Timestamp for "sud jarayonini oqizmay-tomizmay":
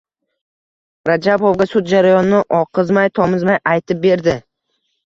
1.75-3.65